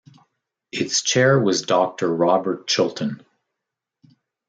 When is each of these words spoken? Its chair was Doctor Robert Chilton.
Its 0.71 1.03
chair 1.03 1.39
was 1.39 1.61
Doctor 1.61 2.11
Robert 2.11 2.65
Chilton. 2.67 3.23